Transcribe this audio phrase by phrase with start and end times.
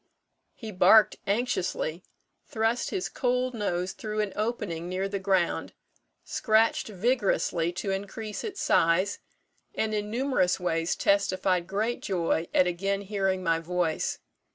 [0.55, 2.01] He barked anxiously,
[2.47, 5.73] thrust his cold nose through an opening near the ground,
[6.23, 9.19] scratched vigorously to increase its size,
[9.75, 14.17] and in numerous ways testified great joy at again hearing my voice.